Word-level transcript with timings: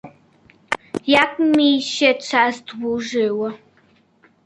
"Jak 1.07 1.39
mi 1.39 1.81
się 1.81 2.13
czas 2.15 2.61
dłużył." 2.61 3.47